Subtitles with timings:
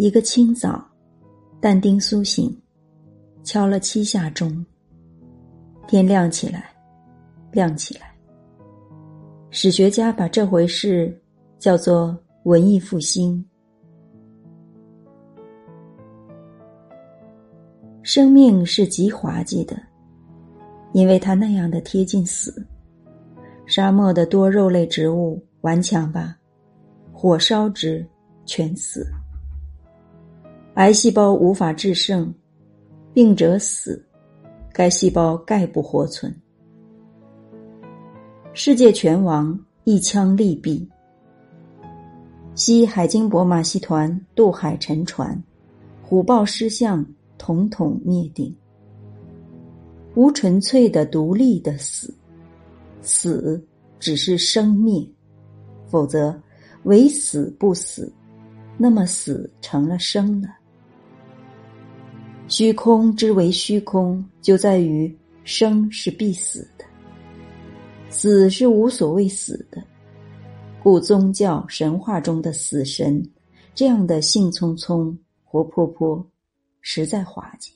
[0.00, 0.82] 一个清早，
[1.60, 2.58] 但丁苏醒，
[3.42, 4.64] 敲了七下钟。
[5.86, 6.70] 天亮起来，
[7.52, 8.16] 亮起来。
[9.50, 11.14] 史学家把这回事
[11.58, 13.44] 叫做文艺复兴。
[18.02, 19.78] 生命是极滑稽的，
[20.94, 22.66] 因为它那样的贴近死。
[23.66, 26.38] 沙漠的多肉类植物顽强吧，
[27.12, 28.08] 火烧之
[28.46, 29.06] 全死。
[30.74, 32.32] 癌细胞无法制胜，
[33.12, 34.02] 病者死，
[34.72, 36.32] 该细胞概不活存。
[38.54, 40.86] 世界拳王一枪利毙。
[42.54, 45.42] 西海经博马戏团渡海沉船，
[46.02, 47.04] 虎豹狮象
[47.36, 48.54] 统统灭顶。
[50.14, 52.14] 无纯粹的独立的死，
[53.02, 53.60] 死
[53.98, 55.04] 只是生灭，
[55.88, 56.40] 否则
[56.84, 58.12] 唯死不死，
[58.78, 60.48] 那么死成了生了。
[62.50, 66.84] 虚空之为虚空，就在于生是必死的，
[68.08, 69.80] 死是无所谓死的。
[70.82, 73.24] 故宗教神话中的死神，
[73.72, 76.28] 这样的兴匆匆、活泼泼，
[76.80, 77.72] 实在滑稽。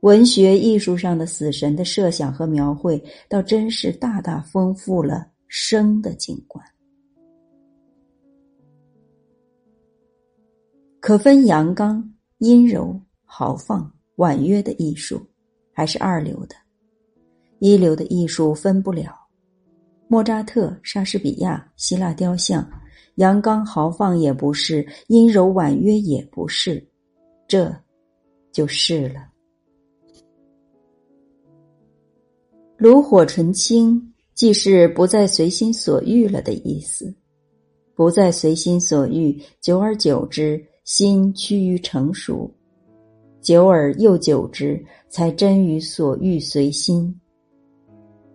[0.00, 6.62] 文学艺术上的死神的设想和描绘，倒真是大大丰富了生的景观。
[11.00, 13.00] 可分阳刚、阴柔。
[13.30, 15.20] 豪放婉约的艺术，
[15.70, 16.56] 还是二流的；
[17.58, 19.14] 一流的艺术分不了。
[20.08, 22.66] 莫扎特、莎士比亚、希腊雕像，
[23.16, 26.82] 阳刚豪放也不是，阴柔婉约也不是，
[27.46, 27.70] 这
[28.50, 29.28] 就是了。
[32.78, 37.14] 炉火纯青，既是不再随心所欲了的意思。
[37.94, 42.48] 不再随心所欲，久而久之，心趋于成熟。
[43.48, 47.18] 久而又久之，才真于所欲随心。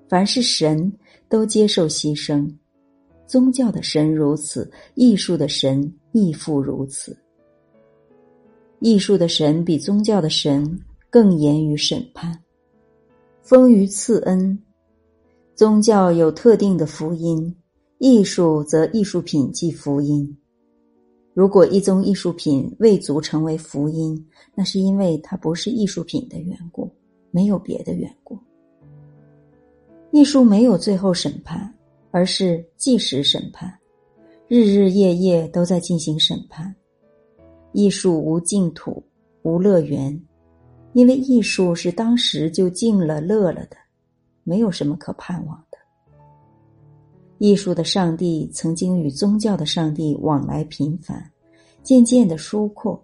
[0.09, 0.91] 凡是神，
[1.29, 2.51] 都接受牺牲；
[3.27, 7.15] 宗教的神如此，艺术的神亦复如此。
[8.79, 10.79] 艺术的神比宗教的神
[11.11, 12.35] 更严于审判，
[13.43, 14.57] 丰于赐恩。
[15.53, 17.55] 宗教有特定的福音，
[17.99, 20.35] 艺术则艺术品即福音。
[21.33, 24.23] 如果一宗艺术品未足成为福音，
[24.53, 26.87] 那是因为它不是艺术品的缘故，
[27.31, 28.37] 没有别的缘故。
[30.11, 31.73] 艺术没有最后审判，
[32.11, 33.73] 而是即时审判，
[34.47, 36.73] 日日夜夜都在进行审判。
[37.71, 39.03] 艺术无净土，
[39.41, 40.23] 无乐园，
[40.93, 43.77] 因为艺术是当时就静了、乐了的，
[44.43, 45.59] 没有什么可盼望。
[47.39, 51.31] 艺术的上帝曾经与宗教的上帝往来频繁，
[51.81, 53.03] 渐渐的疏阔，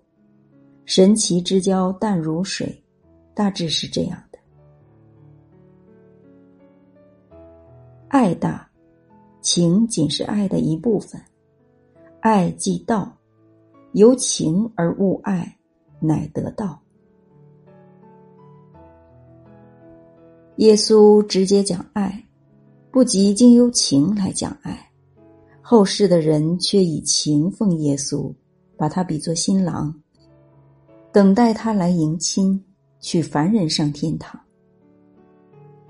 [0.86, 2.82] 神奇之交淡如水，
[3.34, 4.40] 大致是这样的。
[8.08, 8.70] 爱大，
[9.42, 11.22] 情仅是爱的一部分，
[12.22, 13.18] 爱即道，
[13.92, 15.58] 由情而悟爱，
[16.00, 16.80] 乃得道。
[20.58, 22.26] 耶稣直接讲爱。
[23.00, 24.92] 不及经由情来讲爱，
[25.62, 28.30] 后世的人却以情奉耶稣，
[28.76, 29.96] 把他比作新郎，
[31.10, 32.62] 等待他来迎亲，
[33.00, 34.38] 娶凡人上天堂。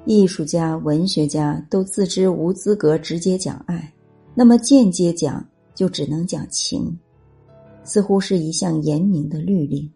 [0.06, 3.92] 艺术家、文学家都自知无资格直接讲爱，
[4.36, 5.44] 那么间接讲
[5.74, 6.96] 就只能讲情，
[7.84, 9.92] 似乎是一项严明的律令。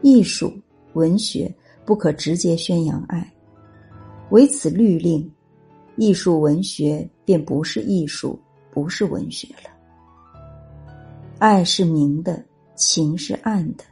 [0.00, 0.52] 艺术、
[0.94, 1.54] 文学
[1.84, 3.32] 不可直接宣扬爱，
[4.30, 5.30] 唯此律令。
[5.96, 8.38] 艺术文学便不是艺术，
[8.70, 9.70] 不是文学了。
[11.38, 12.44] 爱是明的，
[12.76, 13.84] 情是暗的。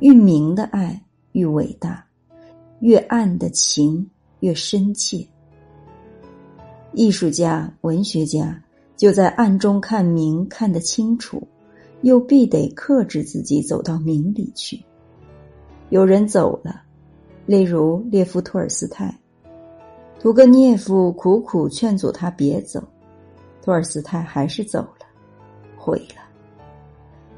[0.00, 1.02] 越明的爱
[1.32, 2.04] 越伟大，
[2.80, 4.08] 越暗的情
[4.40, 5.26] 越深切。
[6.92, 8.62] 艺术家、文学家
[8.96, 11.46] 就在暗中看明，看得清楚，
[12.02, 14.84] 又必得克制自己走到明里去。
[15.90, 16.82] 有人走了，
[17.46, 19.16] 例如列夫·托尔斯泰。
[20.24, 22.82] 屠格涅夫苦苦劝阻他别走，
[23.60, 25.06] 托尔斯泰还是走了，
[25.76, 26.22] 毁了。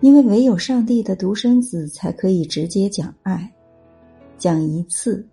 [0.01, 3.53] 因为唯有上帝的独生子才可以直接讲爱，
[4.39, 5.27] 讲一次，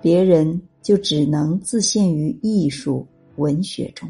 [0.00, 3.06] 别人就只能自陷于艺术
[3.36, 4.08] 文学中。